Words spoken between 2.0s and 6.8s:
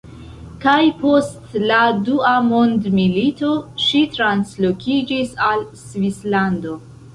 dua mondmilito, ŝi translokiĝis al Svislando.